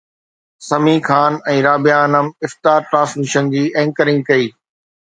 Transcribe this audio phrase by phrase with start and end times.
[0.69, 4.53] سميع خان ۽ رابعه انعم افطار ٽرانسميشن جي اينڪرنگ ڪئي